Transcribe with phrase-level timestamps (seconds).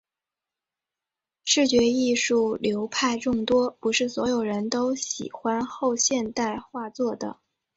[1.45, 7.37] 视觉艺术流派众多，不是所有人都喜欢后现代画作的。